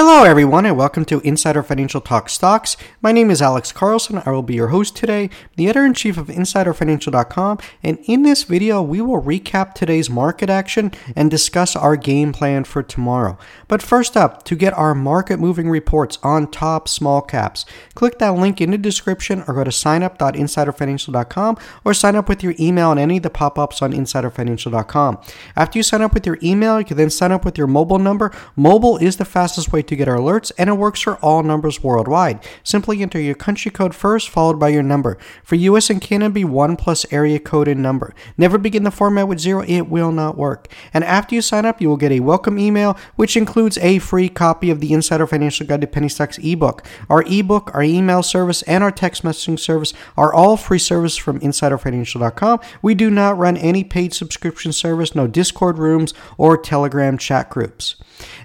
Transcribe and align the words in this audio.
Hello, 0.00 0.22
everyone, 0.22 0.64
and 0.64 0.76
welcome 0.76 1.04
to 1.06 1.18
Insider 1.22 1.60
Financial 1.60 2.00
Talk 2.00 2.28
Stocks. 2.28 2.76
My 3.02 3.10
name 3.10 3.32
is 3.32 3.42
Alex 3.42 3.72
Carlson. 3.72 4.22
I 4.24 4.30
will 4.30 4.44
be 4.44 4.54
your 4.54 4.68
host 4.68 4.94
today, 4.94 5.28
the 5.56 5.64
editor 5.64 5.84
in 5.84 5.92
chief 5.92 6.16
of 6.16 6.28
InsiderFinancial.com. 6.28 7.58
And 7.82 7.98
in 8.04 8.22
this 8.22 8.44
video, 8.44 8.80
we 8.80 9.00
will 9.00 9.20
recap 9.20 9.74
today's 9.74 10.08
market 10.08 10.48
action 10.48 10.92
and 11.16 11.28
discuss 11.28 11.74
our 11.74 11.96
game 11.96 12.32
plan 12.32 12.62
for 12.62 12.80
tomorrow. 12.80 13.38
But 13.66 13.82
first 13.82 14.16
up, 14.16 14.44
to 14.44 14.54
get 14.54 14.72
our 14.74 14.94
market 14.94 15.40
moving 15.40 15.68
reports 15.68 16.20
on 16.22 16.48
top 16.48 16.86
small 16.86 17.20
caps, 17.20 17.66
click 17.96 18.20
that 18.20 18.36
link 18.36 18.60
in 18.60 18.70
the 18.70 18.78
description 18.78 19.42
or 19.48 19.54
go 19.54 19.64
to 19.64 19.70
signup.insiderfinancial.com 19.70 21.58
or 21.84 21.92
sign 21.92 22.14
up 22.14 22.28
with 22.28 22.44
your 22.44 22.54
email 22.60 22.90
on 22.90 23.00
any 23.00 23.16
of 23.16 23.24
the 23.24 23.30
pop 23.30 23.58
ups 23.58 23.82
on 23.82 23.92
InsiderFinancial.com. 23.92 25.18
After 25.56 25.76
you 25.76 25.82
sign 25.82 26.02
up 26.02 26.14
with 26.14 26.24
your 26.24 26.38
email, 26.40 26.78
you 26.78 26.86
can 26.86 26.96
then 26.96 27.10
sign 27.10 27.32
up 27.32 27.44
with 27.44 27.58
your 27.58 27.66
mobile 27.66 27.98
number. 27.98 28.30
Mobile 28.54 28.96
is 28.98 29.16
the 29.16 29.24
fastest 29.24 29.72
way 29.72 29.82
to 29.88 29.96
get 29.96 30.08
our 30.08 30.16
alerts, 30.16 30.52
and 30.56 30.70
it 30.70 30.74
works 30.74 31.00
for 31.00 31.16
all 31.16 31.42
numbers 31.42 31.82
worldwide. 31.82 32.46
Simply 32.62 33.02
enter 33.02 33.20
your 33.20 33.34
country 33.34 33.70
code 33.70 33.94
first, 33.94 34.28
followed 34.28 34.58
by 34.58 34.68
your 34.68 34.82
number. 34.82 35.18
For 35.42 35.56
US 35.56 35.90
and 35.90 36.00
Canada, 36.00 36.30
be 36.30 36.44
1 36.44 36.76
plus 36.76 37.04
area 37.10 37.38
code 37.38 37.68
and 37.68 37.82
number. 37.82 38.14
Never 38.36 38.58
begin 38.58 38.84
the 38.84 38.90
format 38.90 39.28
with 39.28 39.40
0, 39.40 39.64
it 39.66 39.88
will 39.88 40.12
not 40.12 40.36
work. 40.36 40.68
And 40.94 41.04
after 41.04 41.34
you 41.34 41.42
sign 41.42 41.64
up, 41.64 41.80
you 41.80 41.88
will 41.88 41.96
get 41.96 42.12
a 42.12 42.20
welcome 42.20 42.58
email, 42.58 42.96
which 43.16 43.36
includes 43.36 43.78
a 43.78 43.98
free 43.98 44.28
copy 44.28 44.70
of 44.70 44.80
the 44.80 44.92
Insider 44.92 45.26
Financial 45.26 45.66
Guide 45.66 45.80
to 45.80 45.86
Penny 45.86 46.08
Stocks 46.08 46.38
ebook. 46.38 46.86
Our 47.08 47.22
ebook, 47.22 47.70
our 47.74 47.82
email 47.82 48.22
service, 48.22 48.62
and 48.62 48.84
our 48.84 48.92
text 48.92 49.22
messaging 49.22 49.58
service 49.58 49.94
are 50.16 50.32
all 50.32 50.56
free 50.56 50.78
service 50.78 51.16
from 51.16 51.40
InsiderFinancial.com. 51.40 52.60
We 52.82 52.94
do 52.94 53.10
not 53.10 53.38
run 53.38 53.56
any 53.56 53.84
paid 53.84 54.14
subscription 54.14 54.72
service, 54.72 55.14
no 55.14 55.26
Discord 55.26 55.78
rooms, 55.78 56.14
or 56.36 56.56
Telegram 56.56 57.18
chat 57.18 57.50
groups. 57.50 57.96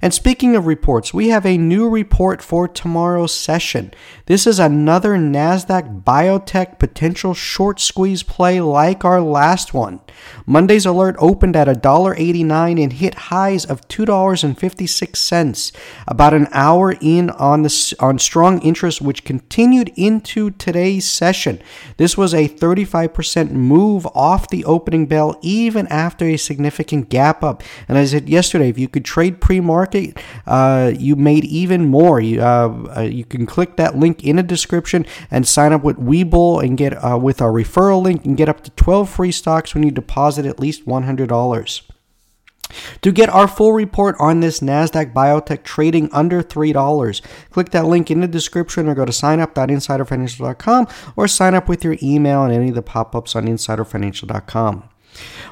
And 0.01 0.13
speaking 0.13 0.55
of 0.55 0.67
reports, 0.67 1.13
we 1.13 1.29
have 1.33 1.45
a 1.47 1.57
new 1.57 1.89
report 1.89 2.43
for 2.43 2.67
tomorrow's 2.67 3.33
session. 3.33 3.91
This 4.27 4.45
is 4.45 4.59
another 4.59 5.15
NASDAQ 5.15 6.03
biotech 6.03 6.77
potential 6.77 7.33
short 7.33 7.79
squeeze 7.79 8.21
play 8.21 8.61
like 8.61 9.03
our 9.03 9.19
last 9.19 9.73
one. 9.73 9.99
Monday's 10.45 10.85
alert 10.85 11.15
opened 11.17 11.55
at 11.55 11.67
$1.89 11.67 12.83
and 12.83 12.93
hit 12.93 13.15
highs 13.15 13.65
of 13.65 13.81
$2.56 13.87 15.71
about 16.07 16.33
an 16.35 16.47
hour 16.51 16.95
in 17.01 17.31
on 17.31 17.63
the 17.63 17.95
on 17.99 18.19
strong 18.19 18.61
interest 18.61 19.01
which 19.01 19.23
continued 19.23 19.91
into 19.95 20.51
today's 20.51 21.09
session. 21.09 21.59
This 21.97 22.15
was 22.15 22.33
a 22.33 22.47
35% 22.47 23.51
move 23.51 24.05
off 24.13 24.49
the 24.49 24.65
opening 24.65 25.07
bell 25.07 25.37
even 25.41 25.87
after 25.87 26.25
a 26.25 26.37
significant 26.37 27.09
gap 27.09 27.43
up. 27.43 27.63
And 27.87 27.97
as 27.97 28.13
I 28.13 28.19
said 28.19 28.29
yesterday, 28.29 28.69
if 28.69 28.77
you 28.77 28.87
could 28.87 29.03
trade 29.03 29.41
pre-market, 29.41 30.17
uh, 30.45 30.91
you 30.95 31.12
made 31.15 31.45
even 31.45 31.85
more. 31.85 32.19
You, 32.19 32.41
uh, 32.41 32.91
uh, 32.97 33.01
you 33.01 33.25
can 33.25 33.45
click 33.45 33.75
that 33.77 33.97
link 33.97 34.23
in 34.23 34.35
the 34.35 34.43
description 34.43 35.05
and 35.31 35.47
sign 35.47 35.73
up 35.73 35.83
with 35.83 35.97
Webull 35.97 36.63
and 36.63 36.77
get 36.77 36.93
uh, 36.93 37.17
with 37.17 37.41
our 37.41 37.51
referral 37.51 38.01
link 38.01 38.25
and 38.25 38.37
get 38.37 38.49
up 38.49 38.61
to 38.63 38.71
12 38.71 39.09
free 39.09 39.31
stocks 39.31 39.73
when 39.73 39.83
you 39.83 39.91
deposit 39.91 40.45
at 40.45 40.59
least 40.59 40.85
$100. 40.85 41.81
To 43.01 43.11
get 43.11 43.29
our 43.29 43.47
full 43.47 43.73
report 43.73 44.15
on 44.19 44.39
this 44.39 44.59
NASDAQ 44.59 45.13
biotech 45.13 45.63
trading 45.63 46.09
under 46.11 46.41
$3, 46.41 47.21
click 47.51 47.69
that 47.69 47.85
link 47.85 48.09
in 48.09 48.21
the 48.21 48.27
description 48.27 48.87
or 48.87 48.95
go 48.95 49.05
to 49.05 49.11
signup.insiderfinancial.com 49.11 50.87
or 51.15 51.27
sign 51.27 51.53
up 51.53 51.69
with 51.69 51.83
your 51.83 51.97
email 52.01 52.43
and 52.43 52.53
any 52.53 52.69
of 52.69 52.75
the 52.75 52.81
pop 52.81 53.15
ups 53.15 53.35
on 53.35 53.45
insiderfinancial.com. 53.45 54.89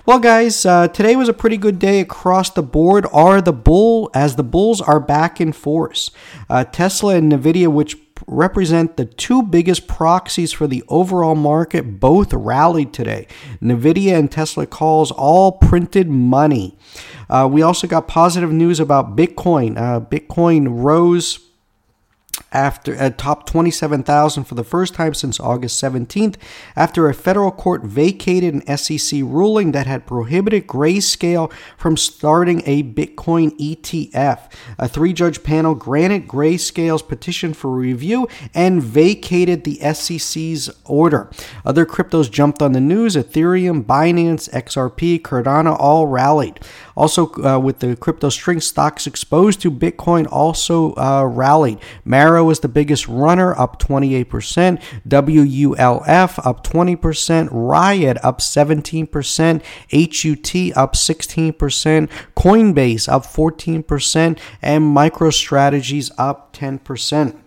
Well, 0.06 0.20
guys, 0.20 0.66
uh, 0.66 0.88
today 0.88 1.16
was 1.16 1.30
a 1.30 1.34
pretty 1.34 1.58
good 1.58 1.78
day 1.78 2.00
across 2.00 2.50
the 2.50 2.64
board. 2.64 3.06
Are 3.14 3.42
the 3.42 3.54
bull 3.54 4.09
as 4.14 4.36
the 4.36 4.44
bulls 4.44 4.81
are 4.81 5.00
back 5.00 5.40
in 5.40 5.53
force? 5.53 6.12
Uh, 6.50 6.64
Tesla 6.64 7.16
and 7.16 7.31
Nvidia, 7.31 7.68
which 7.72 7.98
represent 8.28 8.98
the 8.98 9.06
two 9.06 9.44
biggest 9.44 9.88
proxies 9.88 10.52
for 10.52 10.68
the 10.68 10.84
overall 10.88 11.36
market, 11.36 12.00
both 12.00 12.34
rallied 12.34 12.94
today. 12.94 13.28
Nvidia 13.62 14.18
and 14.18 14.31
Tesla 14.31 14.66
calls 14.66 15.12
all 15.12 15.53
printed 15.53 16.09
money. 16.09 16.78
Uh, 17.30 17.47
we 17.52 17.62
also 17.62 17.88
got 17.88 18.07
positive 18.07 18.52
news 18.52 18.80
about 18.80 19.16
Bitcoin. 19.16 19.78
Uh, 19.78 20.00
Bitcoin 20.00 20.68
rose 20.69 21.50
after 22.51 22.94
a 23.00 23.09
top 23.09 23.45
27,000 23.45 24.44
for 24.44 24.56
the 24.56 24.63
first 24.63 24.94
time 24.94 25.13
since 25.13 25.39
August 25.39 25.81
17th 25.81 26.35
after 26.75 27.07
a 27.07 27.13
federal 27.13 27.51
court 27.51 27.84
vacated 27.84 28.53
an 28.53 28.78
SEC 28.78 29.22
ruling 29.22 29.72
that 29.72 29.88
had 29.88 30.06
prohibited 30.06 30.67
Grayscale 30.67 31.51
from 31.78 31.95
starting 31.95 32.62
a 32.66 32.84
Bitcoin 32.84 33.57
ETF. 33.57 34.51
A 34.78 34.88
three-judge 34.88 35.44
panel 35.44 35.75
granted 35.75 36.28
Grayscale's 36.28 37.01
petition 37.01 37.53
for 37.53 37.72
review 37.72 38.28
and 38.53 38.83
vacated 38.83 39.63
the 39.63 39.75
SEC's 39.94 40.69
order. 40.85 41.29
Other 41.66 41.85
cryptos 41.85 42.29
jumped 42.29 42.62
on 42.62 42.73
the 42.73 42.81
news. 42.81 43.16
Ethereum, 43.16 43.83
Binance, 43.83 44.50
XRP, 44.51 45.22
Cardano 45.22 45.75
all 45.79 46.07
rallied. 46.07 46.59
Also, 46.95 47.31
uh, 47.44 47.57
with 47.57 47.79
the 47.79 47.95
crypto 47.95 48.29
string 48.29 48.59
stocks 48.59 49.07
exposed 49.07 49.62
to 49.62 49.72
Bitcoin 49.72 50.28
also 50.31 50.94
uh, 50.95 51.23
rallied. 51.23 51.79
Mara 52.03 52.41
was 52.44 52.59
the 52.59 52.68
biggest 52.68 53.07
runner, 53.07 53.57
up 53.57 53.81
28%. 53.81 54.81
WULF 55.07 56.46
up 56.46 56.63
20%. 56.63 57.50
Riot 57.52 58.18
up 58.24 58.40
17%. 58.40 59.62
HUT 59.91 60.78
up 60.78 60.94
16%. 60.94 62.09
Coinbase 62.35 63.09
up 63.09 63.24
14%. 63.25 64.40
And 64.62 64.96
MicroStrategies 64.96 66.12
up 66.18 66.56
10%. 66.56 67.41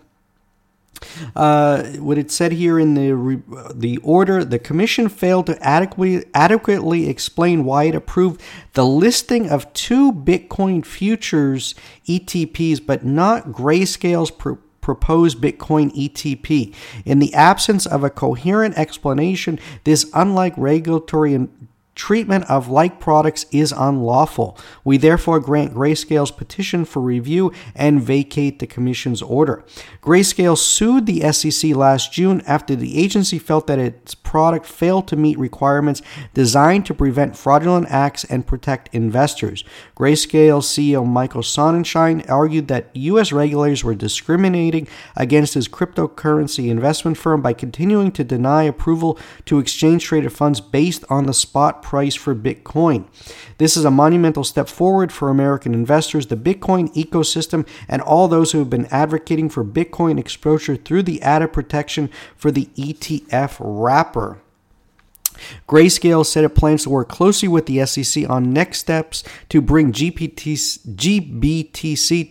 Uh, 1.35 1.83
what 1.97 2.17
it 2.17 2.31
said 2.31 2.53
here 2.53 2.79
in 2.79 2.93
the 2.93 3.11
re- 3.13 3.41
the 3.73 3.97
order, 3.97 4.43
the 4.43 4.59
commission 4.59 5.09
failed 5.09 5.45
to 5.47 5.61
adequately 5.65 6.25
adequately 6.33 7.09
explain 7.09 7.65
why 7.65 7.85
it 7.85 7.95
approved 7.95 8.41
the 8.73 8.85
listing 8.85 9.49
of 9.49 9.71
two 9.73 10.11
Bitcoin 10.11 10.85
futures 10.85 11.75
ETPs, 12.07 12.85
but 12.85 13.05
not 13.05 13.49
Grayscale's 13.49 14.31
proposed 14.85 15.41
Bitcoin 15.41 15.91
ETP. 15.97 16.71
In 17.05 17.17
the 17.17 17.33
absence 17.33 17.87
of 17.87 18.03
a 18.03 18.09
coherent 18.11 18.77
explanation, 18.77 19.59
this 19.83 20.05
unlike 20.13 20.53
regulatory 20.57 21.47
treatment 21.95 22.43
of 22.51 22.67
like 22.67 22.99
products 22.99 23.47
is 23.51 23.73
unlawful. 23.75 24.55
We 24.83 24.97
therefore 24.97 25.39
grant 25.39 25.73
Grayscale's 25.73 26.29
petition 26.29 26.85
for 26.85 26.99
review 26.99 27.51
and 27.73 27.99
vacate 27.99 28.59
the 28.59 28.67
Commission's 28.67 29.23
order. 29.23 29.65
Grayscale 30.03 30.57
sued 30.57 31.07
the 31.07 31.31
SEC 31.31 31.75
last 31.75 32.13
June 32.13 32.41
after 32.45 32.75
the 32.75 33.01
agency 33.01 33.39
felt 33.39 33.65
that 33.65 33.79
its 33.79 34.13
product 34.35 34.65
failed 34.65 35.07
to 35.07 35.15
meet 35.15 35.39
requirements 35.39 36.01
designed 36.33 36.85
to 36.85 36.93
prevent 36.93 37.37
fraudulent 37.37 37.87
acts 37.89 38.25
and 38.25 38.45
protect 38.45 38.93
investors. 38.93 39.63
Grayscale 39.95 40.61
CEO 40.61 41.07
Michael 41.07 41.41
Sonnenshein 41.41 42.29
argued 42.29 42.67
that 42.67 42.93
U.S. 42.93 43.31
regulators 43.31 43.85
were 43.85 43.95
discriminating 43.95 44.89
against 45.15 45.53
his 45.53 45.69
cryptocurrency 45.69 46.67
investment 46.67 47.17
firm 47.17 47.41
by 47.41 47.53
continuing 47.53 48.11
to 48.11 48.25
deny 48.25 48.63
approval 48.63 49.17
to 49.45 49.59
exchange 49.59 50.03
traded 50.03 50.33
funds 50.33 50.59
based 50.59 51.05
on 51.09 51.27
the 51.27 51.33
spot 51.33 51.81
price 51.81 52.15
for 52.15 52.35
Bitcoin. 52.35 53.05
This 53.57 53.77
is 53.77 53.85
a 53.85 53.89
monumental 53.89 54.43
step 54.43 54.67
forward 54.67 55.13
for 55.13 55.29
American 55.29 55.73
investors, 55.73 56.27
the 56.27 56.35
Bitcoin 56.35 56.93
ecosystem, 56.93 57.65
and 57.87 58.01
all 58.01 58.27
those 58.27 58.51
who 58.51 58.59
have 58.59 58.69
been 58.69 58.87
advocating 58.87 59.47
for 59.47 59.63
Bitcoin 59.63 60.19
exposure 60.19 60.75
through 60.75 61.03
the 61.03 61.21
added 61.21 61.53
protection 61.53 62.09
for 62.35 62.51
the 62.51 62.65
ETF 62.75 63.55
wrapper. 63.61 64.24
Grayscale 65.67 66.25
said 66.25 66.43
it 66.43 66.55
plans 66.55 66.83
to 66.83 66.89
work 66.89 67.09
closely 67.09 67.47
with 67.47 67.65
the 67.65 67.85
SEC 67.85 68.29
on 68.29 68.53
next 68.53 68.79
steps 68.79 69.23
to 69.49 69.61
bring 69.61 69.91
GBTC 69.91 70.81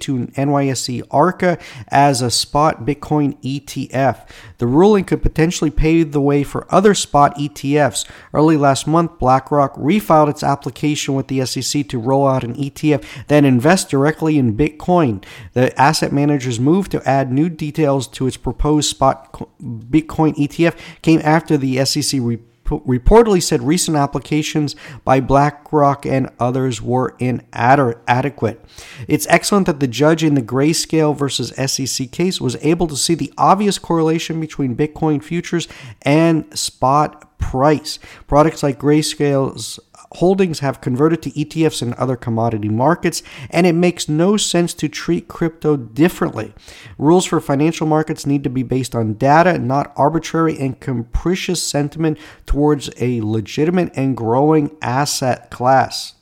to 0.00 0.26
NYSE 0.26 1.02
ARCA 1.10 1.58
as 1.88 2.22
a 2.22 2.30
spot 2.30 2.84
Bitcoin 2.84 3.40
ETF. 3.42 4.28
The 4.58 4.66
ruling 4.66 5.04
could 5.04 5.22
potentially 5.22 5.70
pave 5.70 6.12
the 6.12 6.20
way 6.20 6.42
for 6.42 6.66
other 6.70 6.94
spot 6.94 7.36
ETFs. 7.36 8.08
Early 8.32 8.56
last 8.56 8.86
month, 8.86 9.18
BlackRock 9.18 9.74
refiled 9.74 10.30
its 10.30 10.42
application 10.42 11.14
with 11.14 11.28
the 11.28 11.44
SEC 11.44 11.88
to 11.88 11.98
roll 11.98 12.26
out 12.26 12.44
an 12.44 12.54
ETF 12.54 13.04
that 13.26 13.44
invests 13.44 13.90
directly 13.90 14.38
in 14.38 14.56
Bitcoin. 14.56 15.24
The 15.52 15.78
asset 15.80 16.12
manager's 16.12 16.60
move 16.60 16.88
to 16.90 17.08
add 17.08 17.32
new 17.32 17.48
details 17.48 18.08
to 18.08 18.26
its 18.26 18.36
proposed 18.36 18.90
spot 18.90 19.32
Bitcoin 19.60 20.34
ETF 20.36 20.78
came 21.02 21.20
after 21.24 21.56
the 21.56 21.84
SEC 21.84 22.20
reportedly 22.64 23.42
said 23.42 23.62
recent 23.62 23.96
applications 23.96 24.74
by 25.04 25.20
BlackRock 25.20 26.06
and 26.06 26.30
others 26.40 26.80
were 26.80 27.14
inadequate. 27.18 28.64
It's 29.06 29.26
excellent 29.28 29.66
that 29.66 29.80
the 29.80 29.86
judge 29.86 30.24
in 30.24 30.34
the 30.34 30.42
Grayscale 30.42 31.16
versus 31.16 31.52
SEC 31.70 32.10
case 32.10 32.40
was 32.40 32.56
able 32.62 32.86
to 32.86 32.96
see 32.96 33.14
the 33.14 33.32
obvious 33.36 33.78
correlation 33.78 34.40
between 34.40 34.76
Bitcoin 34.76 35.22
futures 35.22 35.68
and 36.02 36.56
spot 36.58 37.38
price. 37.38 37.98
Products 38.26 38.62
like 38.62 38.78
Grayscale's 38.78 39.78
holdings 40.14 40.60
have 40.60 40.80
converted 40.80 41.22
to 41.22 41.30
ETFs 41.30 41.82
and 41.82 41.94
other 41.94 42.16
commodity 42.16 42.68
markets, 42.68 43.22
and 43.50 43.66
it 43.66 43.74
makes 43.74 44.08
no 44.08 44.36
sense 44.36 44.74
to 44.74 44.88
treat 44.88 45.28
crypto 45.28 45.76
differently. 45.76 46.54
Rules 46.98 47.26
for 47.26 47.40
financial 47.40 47.86
markets 47.86 48.26
need 48.26 48.44
to 48.44 48.50
be 48.50 48.62
based 48.62 48.94
on 48.94 49.14
data, 49.14 49.58
not 49.58 49.92
arbitrary 49.96 50.58
and 50.58 50.78
capricious 50.80 51.62
sentiment 51.62 52.18
towards 52.46 52.90
a 53.00 53.20
legitimate 53.22 53.92
and 53.94 54.16
growing 54.16 54.76
asset 54.80 55.50
class. 55.50 56.14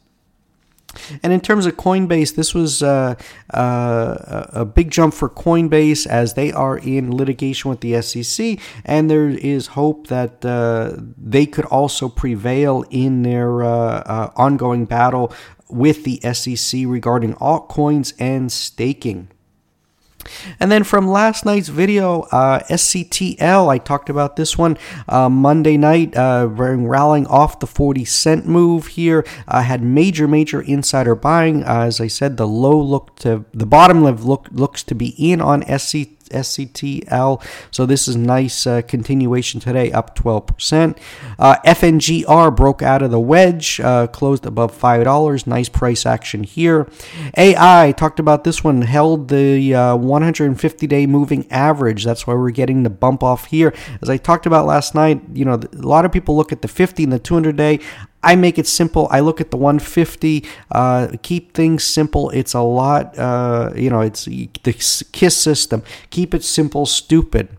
And 1.23 1.33
in 1.33 1.41
terms 1.41 1.67
of 1.67 1.77
Coinbase, 1.77 2.35
this 2.35 2.55
was 2.55 2.83
uh, 2.83 3.15
uh, 3.53 4.47
a 4.53 4.65
big 4.65 4.91
jump 4.91 5.15
for 5.15 5.29
Coinbase 5.29 6.07
as 6.07 6.35
they 6.35 6.53
are 6.53 6.79
in 6.79 7.15
litigation 7.15 7.71
with 7.71 7.81
the 7.81 8.01
SEC, 8.03 8.59
and 8.85 9.11
there 9.11 9.29
is 9.29 9.69
hope 9.69 10.09
that 10.09 10.45
uh, 10.45 10.93
they 11.17 11.47
could 11.47 11.67
also 11.67 12.09
prevail 12.09 12.85
in 12.91 13.23
their 13.23 13.63
uh, 13.63 13.69
uh, 13.69 14.33
ongoing 14.37 14.85
battle 14.85 15.33
with 15.69 16.05
the 16.05 16.21
SEC 16.33 16.83
regarding 16.87 17.35
altcoins 17.35 18.13
and 18.19 18.53
staking. 18.53 19.29
And 20.61 20.71
then 20.71 20.85
from 20.85 21.09
last 21.09 21.45
night's 21.45 21.69
video, 21.69 22.23
uh, 22.33 22.61
SCTL, 22.65 23.69
I 23.69 23.79
talked 23.79 24.09
about 24.09 24.37
this 24.37 24.57
one 24.57 24.79
uh, 25.09 25.29
Monday 25.29 25.77
night, 25.77 26.17
uh, 26.17 26.49
rallying 26.51 27.27
off 27.27 27.61
the 27.61 27.67
40 27.67 28.05
cent 28.05 28.47
move 28.47 28.89
here. 28.89 29.25
I 29.47 29.63
had 29.63 29.83
major, 29.83 30.29
major 30.29 30.61
insider 30.61 31.15
buying. 31.15 31.65
Uh, 31.65 31.83
as 31.83 32.01
I 32.01 32.07
said, 32.07 32.37
the 32.37 32.47
low 32.47 32.81
looked 32.81 33.23
to, 33.23 33.45
the 33.53 33.67
bottom 33.67 34.05
look, 34.05 34.49
looks 34.51 34.83
to 34.85 34.95
be 34.95 35.15
in 35.19 35.41
on 35.41 35.63
SCTL. 35.63 36.22
SCTL. 36.33 37.43
So 37.71 37.87
this 37.87 38.09
is 38.09 38.17
nice 38.17 38.67
uh, 38.67 38.83
continuation 38.83 39.61
today, 39.61 39.93
up 39.93 40.17
12%. 40.17 40.99
Uh, 41.39 41.57
FNGR 41.65 42.55
broke 42.55 42.83
out 42.83 43.03
of 43.03 43.11
the 43.11 43.21
wedge, 43.21 43.81
uh, 43.81 44.07
closed 44.09 44.47
above 44.47 44.77
$5. 44.79 45.47
Nice 45.47 45.69
price 45.69 46.07
action 46.07 46.43
here. 46.43 46.89
AI, 47.37 47.93
talked 47.97 48.19
about 48.19 48.45
this 48.45 48.65
one, 48.65 48.83
held 48.83 49.29
the 49.29 49.73
150 49.73 50.87
uh, 50.87 50.89
day 50.89 51.07
moving 51.07 51.51
average. 51.51 52.05
That's 52.05 52.27
why 52.27 52.35
we're 52.35 52.51
getting 52.51 52.83
the 52.83 52.91
bump 52.91 53.23
off 53.23 53.47
here. 53.47 53.75
As 54.01 54.11
I 54.11 54.17
talked 54.17 54.47
about 54.47 54.67
last 54.67 54.95
night, 54.95 55.23
you 55.33 55.45
know, 55.45 55.55
a 55.55 55.77
lot 55.77 56.05
of 56.05 56.13
people 56.13 56.37
look 56.37 56.53
at 56.53 56.63
the 56.63 56.69
50 56.69 57.05
and 57.05 57.13
the 57.13 57.19
200 57.19 57.57
day. 57.57 57.81
I 58.23 58.37
make 58.37 58.59
it 58.59 58.67
simple. 58.67 59.09
I 59.11 59.21
look 59.21 59.41
at 59.41 59.51
the 59.51 59.57
150. 59.57 60.45
Uh, 60.71 61.09
keep 61.23 61.55
things 61.55 61.85
simple. 61.85 62.31
It's 62.31 62.55
a 62.55 62.61
lot. 62.61 63.19
Uh, 63.19 63.73
you 63.75 63.91
know, 63.91 64.01
it's 64.01 64.27
the 64.27 64.49
KISS 65.13 65.37
system. 65.37 65.83
Keep 66.11 66.35
it 66.35 66.45
simple, 66.45 66.87
stupid. 66.87 67.57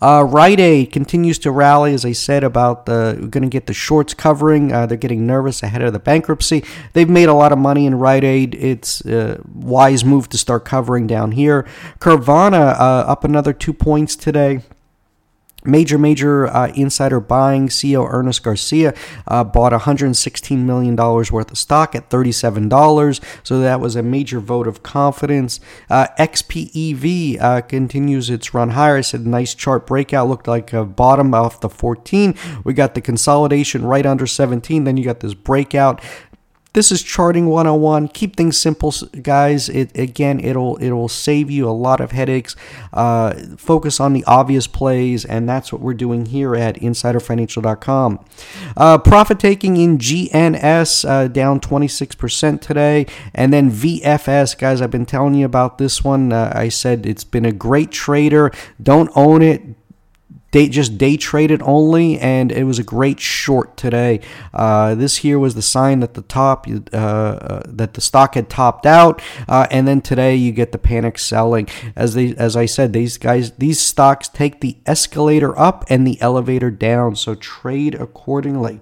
Uh, 0.00 0.24
Rite 0.28 0.60
Aid 0.60 0.92
continues 0.92 1.38
to 1.40 1.50
rally, 1.50 1.94
as 1.94 2.04
I 2.04 2.12
said 2.12 2.44
about 2.44 2.86
the 2.86 3.28
going 3.30 3.42
to 3.42 3.48
get 3.48 3.66
the 3.66 3.72
shorts 3.72 4.14
covering. 4.14 4.72
Uh, 4.72 4.86
they're 4.86 4.98
getting 4.98 5.26
nervous 5.26 5.62
ahead 5.62 5.82
of 5.82 5.92
the 5.92 5.98
bankruptcy. 5.98 6.64
They've 6.92 7.08
made 7.08 7.28
a 7.28 7.34
lot 7.34 7.52
of 7.52 7.58
money 7.58 7.86
in 7.86 7.94
Rite 7.96 8.24
Aid. 8.24 8.54
It's 8.54 9.04
a 9.06 9.40
wise 9.54 10.04
move 10.04 10.28
to 10.30 10.38
start 10.38 10.64
covering 10.64 11.06
down 11.06 11.32
here. 11.32 11.66
Carvana 11.98 12.74
uh, 12.74 13.04
up 13.06 13.24
another 13.24 13.52
two 13.52 13.72
points 13.72 14.16
today. 14.16 14.60
Major, 15.64 15.98
major 15.98 16.46
uh, 16.46 16.68
insider 16.74 17.20
buying. 17.20 17.68
CEO 17.68 18.06
Ernest 18.10 18.42
Garcia 18.42 18.94
uh, 19.26 19.44
bought 19.44 19.72
$116 19.72 20.58
million 20.58 20.94
worth 20.96 21.50
of 21.50 21.58
stock 21.58 21.94
at 21.94 22.10
$37. 22.10 23.20
So 23.42 23.60
that 23.60 23.80
was 23.80 23.96
a 23.96 24.02
major 24.02 24.40
vote 24.40 24.66
of 24.66 24.82
confidence. 24.82 25.60
Uh, 25.88 26.08
XPEV 26.18 27.40
uh, 27.40 27.60
continues 27.62 28.30
its 28.30 28.52
run 28.52 28.70
higher. 28.70 28.98
I 28.98 29.00
said 29.00 29.26
nice 29.26 29.54
chart 29.54 29.86
breakout. 29.86 30.28
Looked 30.28 30.48
like 30.48 30.72
a 30.72 30.84
bottom 30.84 31.34
off 31.34 31.60
the 31.60 31.70
14. 31.70 32.34
We 32.64 32.74
got 32.74 32.94
the 32.94 33.00
consolidation 33.00 33.84
right 33.84 34.04
under 34.04 34.26
17. 34.26 34.84
Then 34.84 34.96
you 34.96 35.04
got 35.04 35.20
this 35.20 35.34
breakout. 35.34 36.00
This 36.74 36.90
is 36.90 37.04
charting 37.04 37.46
101. 37.46 38.08
Keep 38.08 38.34
things 38.34 38.58
simple, 38.58 38.92
guys. 39.22 39.68
It 39.68 39.96
again, 39.96 40.40
it'll 40.40 40.76
it'll 40.80 41.08
save 41.08 41.48
you 41.48 41.68
a 41.68 41.70
lot 41.70 42.00
of 42.00 42.10
headaches. 42.10 42.56
Uh, 42.92 43.34
focus 43.56 44.00
on 44.00 44.12
the 44.12 44.24
obvious 44.24 44.66
plays, 44.66 45.24
and 45.24 45.48
that's 45.48 45.72
what 45.72 45.80
we're 45.80 45.94
doing 45.94 46.26
here 46.26 46.56
at 46.56 46.74
InsiderFinancial.com. 46.74 48.24
Uh, 48.76 48.98
profit 48.98 49.38
taking 49.38 49.76
in 49.76 49.98
GNS 49.98 51.08
uh, 51.08 51.28
down 51.28 51.60
26% 51.60 52.60
today, 52.60 53.06
and 53.32 53.52
then 53.52 53.70
VFS, 53.70 54.58
guys. 54.58 54.82
I've 54.82 54.90
been 54.90 55.06
telling 55.06 55.34
you 55.34 55.46
about 55.46 55.78
this 55.78 56.02
one. 56.02 56.32
Uh, 56.32 56.52
I 56.54 56.70
said 56.70 57.06
it's 57.06 57.24
been 57.24 57.44
a 57.44 57.52
great 57.52 57.92
trader. 57.92 58.50
Don't 58.82 59.10
own 59.14 59.42
it 59.42 59.62
day 60.54 60.68
just 60.68 60.96
day 60.96 61.16
traded 61.16 61.60
only, 61.62 62.16
and 62.20 62.52
it 62.52 62.62
was 62.62 62.78
a 62.78 62.84
great 62.84 63.18
short 63.18 63.76
today. 63.76 64.20
Uh, 64.52 64.94
this 64.94 65.16
here 65.16 65.36
was 65.36 65.56
the 65.56 65.62
sign 65.62 65.98
that 65.98 66.14
the 66.14 66.22
top 66.22 66.68
uh, 66.68 66.96
uh, 66.96 67.62
that 67.66 67.94
the 67.94 68.00
stock 68.00 68.36
had 68.36 68.48
topped 68.48 68.86
out, 68.86 69.20
uh, 69.48 69.66
and 69.72 69.88
then 69.88 70.00
today 70.00 70.36
you 70.36 70.52
get 70.52 70.70
the 70.70 70.78
panic 70.78 71.18
selling. 71.18 71.68
As 71.96 72.14
they 72.14 72.36
as 72.36 72.54
I 72.56 72.66
said, 72.66 72.92
these 72.92 73.18
guys 73.18 73.50
these 73.58 73.80
stocks 73.80 74.28
take 74.28 74.60
the 74.60 74.76
escalator 74.86 75.58
up 75.58 75.84
and 75.88 76.06
the 76.06 76.20
elevator 76.20 76.70
down, 76.70 77.16
so 77.16 77.34
trade 77.34 77.96
accordingly. 77.96 78.80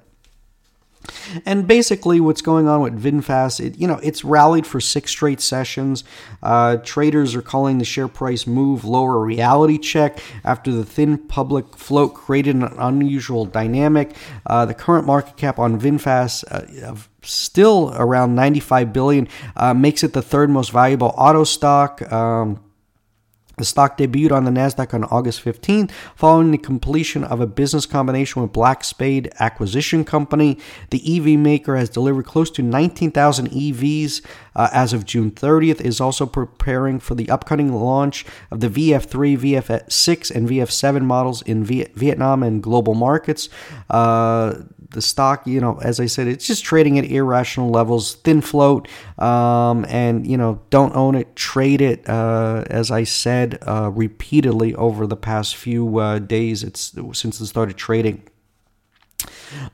And 1.45 1.67
basically, 1.67 2.21
what's 2.21 2.43
going 2.43 2.69
on 2.69 2.81
with 2.81 3.03
VinFast, 3.03 3.65
it, 3.65 3.79
you 3.79 3.87
know, 3.87 3.99
it's 4.03 4.25
rallied 4.25 4.67
for 4.67 4.81
six 4.81 5.11
straight 5.11 5.41
sessions. 5.41 6.05
Uh, 6.43 6.77
traders 6.79 7.35
are 7.35 7.43
calling 7.43 7.79
the 7.79 7.85
share 7.85 8.09
price 8.09 8.47
move 8.47 8.85
lower 8.85 9.19
reality 9.19 9.79
check 9.79 10.19
after 10.45 10.73
the 10.73 10.85
thin 10.85 11.19
public 11.19 11.77
float 11.77 12.15
created 12.15 12.57
an 12.57 12.65
unusual 12.79 13.45
dynamic. 13.45 14.15
Uh, 14.47 14.65
the 14.65 14.75
current 14.75 15.07
market 15.07 15.37
cap 15.37 15.59
on 15.59 15.81
VinFast 15.81 16.45
uh, 16.51 16.95
still 17.23 17.93
around 17.97 18.35
95 18.35 18.93
billion 18.93 19.29
uh, 19.57 19.75
makes 19.75 20.03
it 20.03 20.13
the 20.13 20.23
third 20.23 20.51
most 20.51 20.73
valuable 20.73 21.15
auto 21.17 21.45
stock. 21.45 22.03
Um, 22.13 22.61
the 23.59 23.65
stock 23.65 23.99
debuted 23.99 24.33
on 24.33 24.45
the 24.45 24.51
NASDAQ 24.51 24.95
on 24.95 25.05
August 25.05 25.45
15th 25.45 25.91
following 26.17 26.51
the 26.51 26.59
completion 26.59 27.23
of 27.23 27.41
a 27.41 27.47
business 27.47 27.87
combination 27.87 28.43
with 28.43 28.53
Black 28.53 28.83
Spade 28.83 29.31
Acquisition 29.39 30.05
Company. 30.05 30.59
The 30.91 31.17
EV 31.17 31.39
maker 31.39 31.77
has 31.77 31.91
delivered 31.91 32.25
close 32.25 32.51
to 32.53 32.63
19,000 32.63 33.51
EVs 33.51 34.25
uh, 34.55 34.69
as 34.73 34.93
of 34.93 35.05
June 35.05 35.31
30th, 35.31 35.81
is 35.81 36.01
also 36.01 36.27
preparing 36.27 36.99
for 36.99 37.15
the 37.15 37.29
upcoming 37.31 37.73
launch 37.73 38.25
of 38.51 38.61
the 38.61 38.69
VF3, 38.69 39.39
VF6, 39.39 40.31
and 40.35 40.49
VF7 40.49 41.03
models 41.03 41.43
in 41.43 41.65
Vietnam 41.65 42.43
and 42.43 42.63
global 42.63 42.95
markets. 42.95 43.49
Uh, 43.91 44.55
the 44.91 45.03
stock, 45.03 45.47
you 45.47 45.61
know, 45.61 45.79
as 45.83 45.99
I 46.01 46.07
said, 46.07 46.27
it's 46.29 46.47
just 46.47 46.65
trading 46.65 46.99
at 46.99 47.07
irrational 47.07 47.71
levels, 47.71 48.15
thin 48.17 48.41
float, 48.43 48.89
um, 49.19 49.87
and 49.89 50.27
you 50.27 50.37
know, 50.37 50.61
don't 50.71 50.95
own 50.95 51.15
it, 51.15 51.35
trade 51.35 51.81
it. 51.81 52.07
Uh, 52.09 52.65
as 52.69 52.91
I 52.91 53.05
said 53.05 53.42
uh, 53.67 53.91
repeatedly 53.93 54.75
over 54.75 55.07
the 55.07 55.17
past 55.17 55.57
few 55.57 55.99
uh, 55.99 56.19
days, 56.19 56.63
it's 56.63 56.95
since 57.13 57.41
it 57.41 57.47
started 57.47 57.77
trading. 57.77 58.23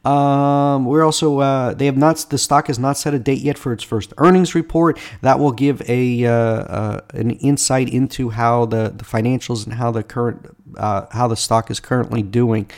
Um, 0.04 0.84
we're 0.84 1.04
also 1.04 1.38
uh, 1.38 1.74
they 1.74 1.86
have 1.86 1.96
not 1.96 2.26
the 2.30 2.38
stock 2.38 2.66
has 2.66 2.78
not 2.78 2.96
set 2.96 3.14
a 3.14 3.18
date 3.18 3.40
yet 3.40 3.58
for 3.58 3.72
its 3.72 3.82
first 3.84 4.12
earnings 4.18 4.54
report. 4.54 4.98
That 5.22 5.38
will 5.38 5.52
give 5.52 5.88
a 5.88 6.24
uh, 6.24 6.32
uh, 6.32 7.00
an 7.14 7.30
insight 7.30 7.88
into 7.88 8.30
how 8.30 8.66
the, 8.66 8.92
the 8.94 9.04
financials 9.04 9.64
and 9.64 9.74
how 9.74 9.90
the 9.90 10.02
current 10.02 10.57
uh, 10.78 11.06
how 11.10 11.28
the 11.28 11.36
stock 11.36 11.70
is 11.70 11.80
currently 11.80 12.22
doing. 12.22 12.70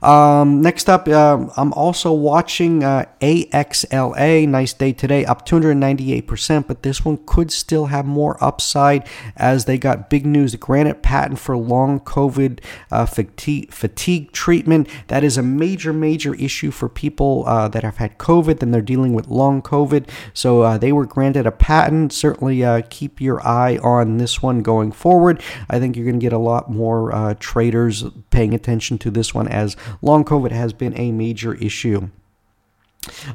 Um, 0.00 0.62
next 0.62 0.88
up, 0.88 1.06
uh, 1.08 1.46
I'm 1.56 1.72
also 1.74 2.12
watching 2.12 2.82
uh, 2.82 3.06
AXLA. 3.20 4.48
Nice 4.48 4.72
day 4.72 4.92
today, 4.92 5.24
up 5.24 5.46
298%, 5.46 6.66
but 6.66 6.82
this 6.82 7.04
one 7.04 7.18
could 7.26 7.50
still 7.50 7.86
have 7.86 8.06
more 8.06 8.42
upside 8.42 9.06
as 9.36 9.66
they 9.66 9.76
got 9.76 10.08
big 10.08 10.24
news. 10.24 10.52
The 10.52 10.58
granted 10.58 11.02
patent 11.02 11.38
for 11.38 11.56
long 11.56 12.00
COVID 12.00 12.60
uh, 12.90 13.06
fatigue, 13.06 13.72
fatigue, 13.72 14.32
treatment. 14.32 14.88
That 15.08 15.24
is 15.24 15.36
a 15.36 15.42
major, 15.42 15.92
major 15.92 16.34
issue 16.34 16.70
for 16.70 16.88
people 16.88 17.44
uh, 17.46 17.68
that 17.68 17.82
have 17.82 17.98
had 17.98 18.18
COVID 18.18 18.62
and 18.62 18.72
they're 18.72 18.80
dealing 18.80 19.12
with 19.12 19.28
long 19.28 19.60
COVID. 19.62 20.08
So 20.32 20.62
uh, 20.62 20.78
they 20.78 20.92
were 20.92 21.06
granted 21.06 21.46
a 21.46 21.52
patent. 21.52 22.12
Certainly 22.12 22.62
keep 22.90 23.20
your 23.20 23.46
eye 23.46 23.78
on 23.78 24.18
this 24.18 24.42
one 24.42 24.62
going 24.62 24.92
forward. 24.92 25.42
I 25.68 25.78
think 25.78 25.96
you're 25.96 26.06
going 26.06 26.20
to 26.20 26.24
get 26.24 26.32
a 26.32 26.38
lot 26.38 26.70
more 26.70 27.31
traders 27.34 28.04
paying 28.30 28.54
attention 28.54 28.98
to 28.98 29.10
this 29.10 29.34
one 29.34 29.48
as 29.48 29.76
long 30.00 30.24
COVID 30.24 30.52
has 30.52 30.72
been 30.72 30.96
a 30.98 31.12
major 31.12 31.54
issue. 31.54 32.10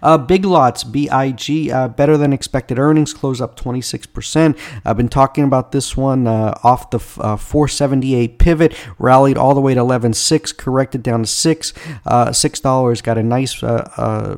Uh, 0.01 0.17
Big 0.17 0.45
Lots, 0.45 0.83
BIG, 0.83 1.69
uh, 1.69 1.89
better 1.89 2.17
than 2.17 2.31
expected 2.31 2.79
earnings, 2.79 3.13
close 3.13 3.41
up 3.41 3.59
26%. 3.59 4.57
I've 4.85 4.97
been 4.97 5.09
talking 5.09 5.43
about 5.43 5.71
this 5.71 5.97
one 5.97 6.25
uh, 6.25 6.57
off 6.63 6.89
the 6.89 6.99
uh, 7.19 7.35
478 7.35 8.39
pivot, 8.39 8.73
rallied 8.97 9.37
all 9.37 9.53
the 9.53 9.61
way 9.61 9.73
to 9.73 9.81
11.6, 9.81 10.57
corrected 10.57 11.03
down 11.03 11.23
to 11.23 11.27
6 11.27 11.73
uh, 12.05 12.27
$6, 12.27 13.03
got 13.03 13.17
a 13.17 13.23
nice 13.23 13.61
uh, 13.61 14.37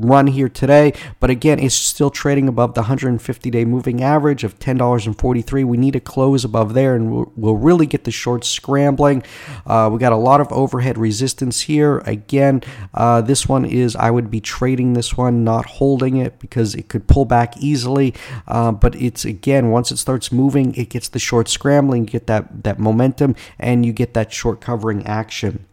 run 0.00 0.26
here 0.28 0.48
today, 0.48 0.92
but 1.20 1.30
again, 1.30 1.58
it's 1.58 1.74
still 1.74 2.10
trading 2.10 2.48
above 2.48 2.74
the 2.74 2.82
150 2.82 3.50
day 3.50 3.64
moving 3.64 4.02
average 4.02 4.44
of 4.44 4.58
$10.43. 4.58 5.64
We 5.64 5.76
need 5.76 5.92
to 5.92 6.00
close 6.00 6.44
above 6.44 6.74
there, 6.74 6.94
and 6.94 7.12
we'll, 7.12 7.32
we'll 7.36 7.56
really 7.56 7.86
get 7.86 8.04
the 8.04 8.10
short 8.10 8.44
scrambling. 8.44 9.22
Uh, 9.66 9.90
we 9.92 9.98
got 9.98 10.12
a 10.12 10.16
lot 10.16 10.40
of 10.40 10.50
overhead 10.52 10.98
resistance 10.98 11.62
here. 11.62 11.98
Again, 11.98 12.62
uh, 12.94 13.20
this 13.20 13.48
one 13.48 13.64
is 13.64 13.96
I 13.96 14.10
would 14.10 14.30
be 14.30 14.40
trading 14.40 14.94
this 14.94 15.16
one, 15.16 15.44
not 15.44 15.66
holding 15.66 16.16
it 16.16 16.38
because 16.38 16.74
it 16.74 16.88
could 16.88 17.06
pull 17.06 17.24
back 17.24 17.56
easily. 17.58 18.14
Uh, 18.46 18.72
but 18.72 18.94
it's 18.96 19.24
again, 19.24 19.70
once 19.70 19.90
it 19.90 19.98
starts 19.98 20.32
moving, 20.32 20.74
it 20.74 20.90
gets 20.90 21.08
the 21.08 21.18
short 21.18 21.48
scrambling, 21.48 22.04
you 22.04 22.10
get 22.10 22.26
that 22.26 22.64
that 22.64 22.78
momentum, 22.78 23.34
and 23.58 23.84
you 23.84 23.92
get 23.92 24.14
that 24.14 24.32
short 24.32 24.60
covering 24.60 25.06
action. 25.06 25.66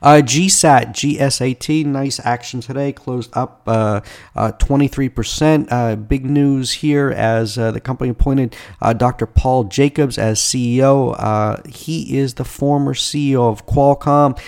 Uh, 0.00 0.20
GSAT, 0.22 0.92
GSAT, 0.92 1.86
nice 1.86 2.20
action 2.24 2.60
today, 2.60 2.92
closed 2.92 3.30
up 3.34 3.62
uh, 3.66 4.00
uh, 4.34 4.52
23%. 4.52 5.68
Uh, 5.70 5.96
big 5.96 6.24
news 6.24 6.72
here 6.72 7.10
as 7.10 7.56
uh, 7.56 7.70
the 7.70 7.80
company 7.80 8.10
appointed 8.10 8.54
uh, 8.80 8.92
Dr. 8.92 9.26
Paul 9.26 9.64
Jacobs 9.64 10.18
as 10.18 10.40
CEO. 10.40 11.66
he 11.74 12.16
is 12.18 12.34
the 12.34 12.44
former 12.44 12.94
CEO 12.94 13.50
of 13.50 13.66
Qualcomm. 13.66 14.38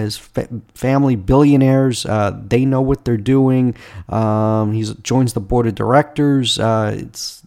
his 0.00 0.16
fa- 0.16 0.48
family 0.74 1.16
billionaires, 1.16 2.04
they 2.48 2.64
know 2.64 2.80
what 2.80 3.04
they're 3.04 3.16
doing. 3.16 3.74
Um, 4.08 4.72
he 4.72 4.82
joins 5.02 5.32
the 5.32 5.40
board 5.40 5.66
of 5.66 5.74
directors. 5.74 6.58
it's 6.58 7.41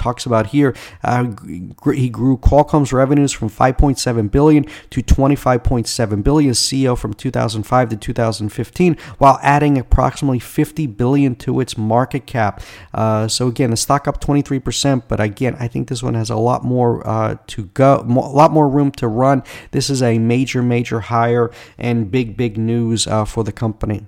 talks 0.00 0.26
about 0.26 0.48
here. 0.48 0.74
Uh, 1.04 1.32
he 1.92 2.08
grew 2.08 2.36
Qualcomm's 2.38 2.92
revenues 2.92 3.32
from 3.32 3.50
5.7 3.50 4.30
billion 4.30 4.64
to 4.90 5.02
25.7 5.02 6.24
billion 6.24 6.52
CEO 6.52 6.98
from 6.98 7.12
2005 7.14 7.88
to 7.90 7.96
2015, 7.96 8.96
while 9.18 9.38
adding 9.42 9.78
approximately 9.78 10.38
50 10.38 10.86
billion 10.86 11.34
to 11.36 11.60
its 11.60 11.76
market 11.76 12.26
cap. 12.26 12.62
Uh, 12.94 13.28
so 13.28 13.46
again, 13.46 13.70
the 13.70 13.76
stock 13.76 14.08
up 14.08 14.20
23%, 14.20 15.02
but 15.06 15.20
again, 15.20 15.56
I 15.60 15.68
think 15.68 15.88
this 15.88 16.02
one 16.02 16.14
has 16.14 16.30
a 16.30 16.36
lot 16.36 16.64
more 16.64 17.06
uh, 17.06 17.36
to 17.48 17.66
go, 17.66 17.96
a 17.96 18.02
lot 18.08 18.50
more 18.50 18.68
room 18.68 18.90
to 18.92 19.06
run. 19.06 19.42
This 19.72 19.90
is 19.90 20.02
a 20.02 20.18
major, 20.18 20.62
major 20.62 21.00
hire 21.00 21.50
and 21.78 22.10
big, 22.10 22.36
big 22.36 22.56
news 22.56 23.06
uh, 23.06 23.24
for 23.24 23.44
the 23.44 23.52
company. 23.52 24.06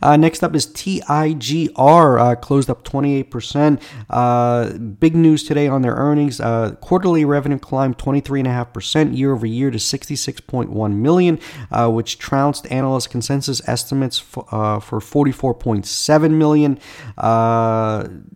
Uh, 0.00 0.16
next 0.16 0.42
up 0.42 0.54
is 0.54 0.66
TIGR, 0.66 2.20
uh, 2.20 2.34
closed 2.36 2.70
up 2.70 2.84
28%. 2.84 3.80
Uh, 4.10 4.72
big 4.78 5.14
news 5.14 5.44
today 5.44 5.68
on 5.68 5.82
their 5.82 5.94
earnings. 5.94 6.40
Uh, 6.40 6.72
quarterly 6.80 7.24
revenue 7.24 7.58
climbed 7.58 7.98
23.5% 7.98 9.16
year 9.16 9.32
over 9.32 9.46
year 9.46 9.70
to 9.70 9.78
66.1 9.78 10.94
million, 10.94 11.38
uh, 11.70 11.88
which 11.90 12.18
trounced 12.18 12.70
analyst 12.70 13.10
consensus 13.10 13.66
estimates 13.68 14.18
for, 14.18 14.46
uh, 14.50 14.80
for 14.80 15.00
44.7 15.00 16.30
million. 16.32 16.78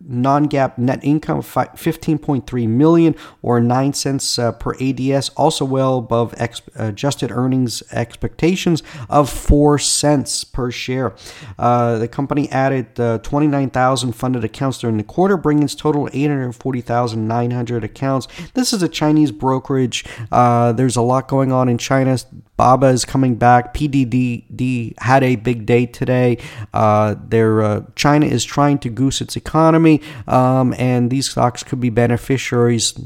non-GAAP 0.08 0.78
net 0.78 1.00
income 1.02 1.42
15.3 1.42 2.68
million 2.68 3.14
or 3.42 3.60
9 3.60 3.92
cents 3.92 4.36
per 4.36 4.74
ADS, 4.80 5.30
also 5.30 5.64
well 5.64 5.98
above 5.98 6.34
ex- 6.36 6.62
adjusted 6.76 7.30
earnings 7.30 7.82
expectations 7.92 8.82
of 9.08 9.28
4 9.28 9.78
cents 9.78 10.44
per 10.44 10.70
share. 10.70 11.15
Uh, 11.58 11.98
the 11.98 12.08
company 12.08 12.48
added 12.50 12.98
uh, 12.98 13.18
29,000 13.18 14.12
funded 14.12 14.44
accounts 14.44 14.78
during 14.78 14.96
the 14.96 15.04
quarter, 15.04 15.36
bringing 15.36 15.64
its 15.64 15.74
total 15.74 16.08
to 16.08 16.16
840,900 16.16 17.84
accounts. 17.84 18.28
This 18.54 18.72
is 18.72 18.82
a 18.82 18.88
Chinese 18.88 19.32
brokerage. 19.32 20.04
Uh, 20.30 20.72
there's 20.72 20.96
a 20.96 21.02
lot 21.02 21.28
going 21.28 21.52
on 21.52 21.68
in 21.68 21.78
China. 21.78 22.16
Baba 22.56 22.86
is 22.86 23.04
coming 23.04 23.34
back. 23.36 23.74
PDD 23.74 24.94
had 24.98 25.22
a 25.22 25.36
big 25.36 25.66
day 25.66 25.86
today. 25.86 26.38
Uh, 26.72 27.14
uh, 27.32 27.82
China 27.94 28.26
is 28.26 28.44
trying 28.44 28.78
to 28.78 28.88
goose 28.88 29.20
its 29.20 29.36
economy, 29.36 30.00
um, 30.26 30.74
and 30.78 31.10
these 31.10 31.30
stocks 31.30 31.62
could 31.62 31.80
be 31.80 31.90
beneficiaries 31.90 32.98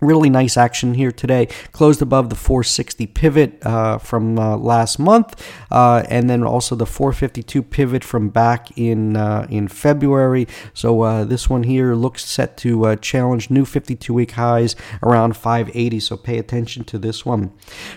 Really 0.00 0.30
nice 0.30 0.56
action 0.56 0.94
here 0.94 1.12
today. 1.12 1.46
Closed 1.72 2.02
above 2.02 2.30
the 2.30 2.36
460 2.36 3.06
pivot 3.08 3.64
uh, 3.66 3.98
from 3.98 4.38
uh, 4.38 4.56
last 4.56 4.98
month, 4.98 5.42
uh, 5.70 6.04
and 6.08 6.28
then 6.30 6.42
also 6.44 6.76
the 6.76 6.86
452 6.86 7.62
pivot 7.62 8.04
from 8.04 8.28
back 8.28 8.76
in 8.76 9.16
uh, 9.16 9.46
in 9.50 9.68
February. 9.68 10.46
So 10.74 11.02
uh, 11.02 11.24
this 11.24 11.50
one 11.50 11.64
here 11.64 11.94
looks 11.94 12.24
set 12.24 12.56
to 12.58 12.86
uh, 12.86 12.96
challenge 12.96 13.50
new 13.50 13.64
52 13.64 14.12
week 14.14 14.32
highs 14.32 14.76
around 15.02 15.36
580. 15.36 16.00
So 16.00 16.16
pay 16.16 16.38
attention 16.38 16.84
to 16.84 16.98
this 16.98 17.26
one. 17.26 17.52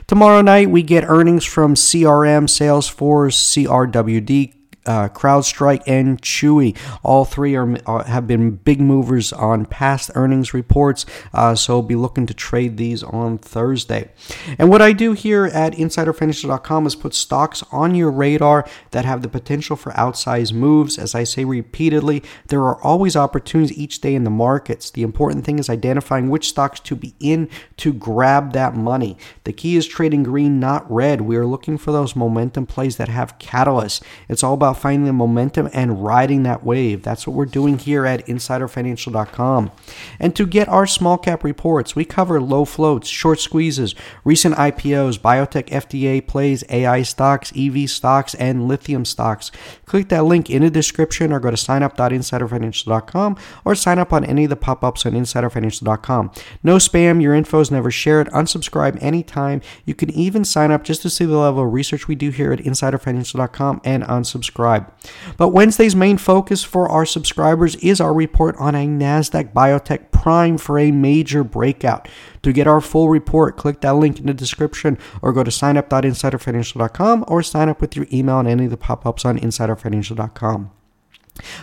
Tomorrow 0.08 0.42
night 0.42 0.70
we 0.70 0.84
get 0.84 1.04
earnings 1.08 1.46
from 1.46 1.76
CRM, 1.76 2.46
Salesforce, 2.48 3.66
CRWD 3.66 4.61
uh, 4.86 5.10
CrowdStrike, 5.10 5.84
and 5.86 6.22
Chewy. 6.22 6.78
All 7.04 7.26
three 7.26 7.56
are, 7.56 7.78
are, 7.86 8.04
have 8.04 8.28
been 8.28 8.52
big 8.52 8.82
movers 8.82 9.32
on 9.34 9.66
past 9.66 10.12
earnings 10.16 10.54
reports, 10.54 11.06
uh, 11.34 11.56
so 11.56 11.82
be 11.82 11.96
looking 11.96 12.26
to 12.26 12.34
trade 12.34 12.78
these 12.78 13.04
on 13.04 13.38
Thursday. 13.38 14.10
And 14.58 14.70
what 14.70 14.82
I 14.82 14.94
do 14.94 15.14
here 15.14 15.46
at 15.46 15.74
InsiderFinancial.com 15.74 16.88
is 16.88 16.96
put 16.96 17.14
stocks 17.14 17.64
on 17.72 17.96
your 17.96 18.12
radar 18.12 18.68
that 18.92 19.06
have 19.06 19.22
the 19.22 19.30
potential 19.30 19.76
for 19.76 19.92
outsized 19.92 20.54
moves. 20.54 20.98
As 20.98 21.14
I 21.16 21.24
say 21.24 21.46
repeatedly, 21.46 22.24
there 22.48 22.62
are 22.62 22.82
always 22.82 23.16
opportunities 23.16 23.78
each 23.78 24.02
day 24.02 24.16
in 24.16 24.24
the 24.24 24.30
markets. 24.30 24.90
The 24.90 25.04
important 25.04 25.46
thing 25.46 25.60
is 25.60 25.70
identifying 25.70 26.30
which 26.30 26.50
stocks 26.50 26.80
to 26.82 26.96
be 26.96 27.14
in 27.20 27.50
to 27.78 27.94
grab 27.94 28.54
that 28.54 28.76
money. 28.76 29.18
The 29.44 29.54
key 29.54 29.76
is 29.76 29.88
trading 29.88 30.24
green, 30.24 30.60
not 30.60 30.90
red. 30.92 31.22
We 31.22 31.38
are 31.38 31.46
looking 31.46 31.78
for 31.78 31.92
those 31.92 32.16
momentum 32.16 32.66
plays 32.66 32.98
that 32.98 33.10
have 33.10 33.38
catalysts. 33.40 34.02
It's 34.28 34.44
all 34.44 34.54
about 34.54 34.71
about 34.72 34.82
finding 34.82 35.06
the 35.06 35.14
momentum 35.14 35.70
and 35.74 36.04
riding 36.04 36.44
that 36.44 36.64
wave. 36.64 37.04
That's 37.04 37.28
what 37.28 37.36
we're 37.36 37.46
doing 37.46 37.78
here 37.78 38.06
at 38.06 38.26
insiderfinancial.com. 38.26 39.72
And 40.20 40.36
to 40.36 40.46
get 40.46 40.70
our 40.70 40.88
small 40.88 41.18
cap 41.18 41.44
reports, 41.44 41.96
we 41.96 42.06
cover 42.06 42.40
low 42.40 42.64
floats, 42.64 43.10
short 43.10 43.40
squeezes, 43.40 43.94
recent 44.24 44.56
IPOs, 44.56 45.20
biotech 45.20 45.68
FDA 45.70 46.26
plays, 46.26 46.64
AI 46.70 47.02
stocks, 47.02 47.52
EV 47.58 47.90
stocks, 47.90 48.34
and 48.36 48.68
lithium 48.68 49.04
stocks. 49.04 49.52
Click 49.86 50.08
that 50.10 50.24
link 50.24 50.50
in 50.50 50.62
the 50.62 50.70
description 50.70 51.34
or 51.34 51.40
go 51.40 51.50
to 51.50 51.58
signup.insiderfinancial.com 51.58 53.38
or 53.66 53.76
sign 53.76 54.00
up 54.00 54.14
on 54.14 54.24
any 54.24 54.46
of 54.46 54.50
the 54.50 54.56
pop 54.56 54.84
ups 54.84 55.06
on 55.06 55.14
insiderfinancial.com. 55.14 56.32
No 56.64 56.78
spam, 56.78 57.22
your 57.22 57.36
info 57.36 57.60
is 57.60 57.72
never 57.72 57.92
shared. 57.92 58.30
Unsubscribe 58.30 58.98
anytime. 59.02 59.62
You 59.86 59.96
can 59.96 60.10
even 60.12 60.46
sign 60.46 60.72
up 60.72 60.84
just 60.84 61.02
to 61.02 61.10
see 61.10 61.26
the 61.26 61.38
level 61.38 61.66
of 61.66 61.74
research 61.74 62.08
we 62.08 62.16
do 62.16 62.30
here 62.30 62.54
at 62.54 62.60
insiderfinancial.com 62.60 63.82
and 63.84 64.04
unsubscribe 64.04 64.61
subscribe. 64.62 64.92
But 65.38 65.50
Wednesday's 65.50 65.96
main 65.96 66.18
focus 66.18 66.64
for 66.64 66.90
our 66.90 67.06
subscribers 67.06 67.76
is 67.78 68.00
our 68.00 68.14
report 68.14 68.56
on 68.58 68.76
a 68.76 68.86
NASDAQ 68.86 69.54
biotech 69.54 70.12
prime 70.12 70.58
for 70.58 70.78
a 70.78 70.92
major 70.92 71.44
breakout. 71.44 72.08
To 72.44 72.54
get 72.54 72.68
our 72.68 72.82
full 72.82 73.10
report, 73.10 73.58
click 73.58 73.82
that 73.82 73.96
link 73.96 74.20
in 74.20 74.28
the 74.28 74.34
description 74.34 74.98
or 75.22 75.34
go 75.34 75.44
to 75.44 75.52
signup.insiderfinancial.com 75.52 77.26
or 77.28 77.44
sign 77.44 77.70
up 77.70 77.82
with 77.82 77.96
your 77.96 78.08
email 78.12 78.36
on 78.36 78.48
any 78.48 78.66
of 78.66 78.72
the 78.72 78.78
pop 78.78 79.06
ups 79.06 79.26
on 79.26 79.40
insiderfinancial.com. 79.40 80.72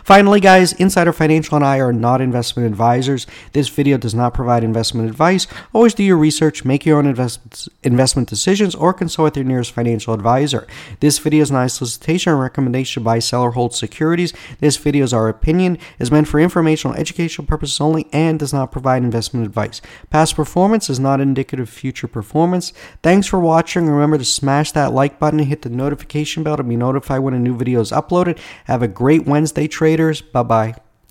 Finally, 0.02 0.40
guys, 0.40 0.72
Insider 0.72 1.12
Financial 1.12 1.54
and 1.56 1.64
I 1.64 1.78
are 1.78 1.92
not 1.92 2.20
investment 2.20 2.66
advisors. 2.66 3.26
This 3.52 3.68
video 3.68 3.98
does 3.98 4.14
not 4.14 4.32
provide 4.32 4.64
investment 4.64 5.08
advice. 5.08 5.46
Always 5.72 5.94
do 5.94 6.02
your 6.02 6.16
research, 6.16 6.64
make 6.64 6.86
your 6.86 6.98
own 6.98 7.06
invest- 7.06 7.68
investment 7.82 8.28
decisions, 8.28 8.74
or 8.74 8.94
consult 8.94 9.24
with 9.24 9.36
your 9.36 9.44
nearest 9.44 9.72
financial 9.72 10.14
advisor. 10.14 10.66
This 11.00 11.18
video 11.18 11.42
is 11.42 11.50
not 11.50 11.66
a 11.66 11.68
solicitation 11.68 12.32
or 12.32 12.36
recommendation 12.36 13.02
by 13.02 13.08
buy, 13.08 13.18
sell, 13.18 13.42
or 13.42 13.52
hold 13.52 13.74
securities. 13.74 14.32
This 14.60 14.76
video 14.76 15.04
is 15.04 15.12
our 15.12 15.28
opinion, 15.28 15.78
is 15.98 16.10
meant 16.10 16.28
for 16.28 16.40
informational, 16.40 16.94
and 16.94 17.00
educational 17.00 17.46
purposes 17.46 17.80
only, 17.80 18.06
and 18.12 18.38
does 18.38 18.52
not 18.52 18.72
provide 18.72 19.02
investment 19.02 19.46
advice. 19.46 19.80
Past 20.10 20.34
performance 20.34 20.88
is 20.88 20.98
not 20.98 21.20
indicative 21.20 21.68
of 21.68 21.74
future 21.74 22.08
performance. 22.08 22.72
Thanks 23.02 23.26
for 23.26 23.38
watching. 23.38 23.86
Remember 23.86 24.18
to 24.18 24.24
smash 24.24 24.72
that 24.72 24.92
like 24.92 25.18
button 25.18 25.40
and 25.40 25.48
hit 25.48 25.62
the 25.62 25.70
notification 25.70 26.42
bell 26.42 26.56
to 26.56 26.62
be 26.62 26.76
notified 26.76 27.20
when 27.20 27.34
a 27.34 27.38
new 27.38 27.56
video 27.56 27.80
is 27.80 27.92
uploaded. 27.92 28.38
Have 28.64 28.82
a 28.82 28.88
great 28.88 29.26
Wednesday 29.26 29.57
traders. 29.66 30.20
Bye 30.20 30.42
bye. 30.42 30.87